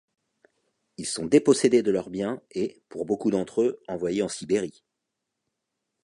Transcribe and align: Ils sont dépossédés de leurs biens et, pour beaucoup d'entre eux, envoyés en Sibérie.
Ils 0.97 1.05
sont 1.05 1.27
dépossédés 1.27 1.83
de 1.83 1.91
leurs 1.91 2.09
biens 2.09 2.41
et, 2.49 2.81
pour 2.89 3.05
beaucoup 3.05 3.29
d'entre 3.29 3.61
eux, 3.61 3.83
envoyés 3.87 4.23
en 4.23 4.29
Sibérie. 4.29 4.83